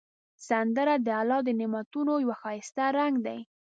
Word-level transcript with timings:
سندره 0.47 0.95
د 1.05 1.07
الله 1.21 1.39
د 1.43 1.49
نعمتونو 1.59 2.13
یو 2.23 2.31
ښایسته 2.41 2.85
رنگ 2.97 3.15
دی 3.25 3.39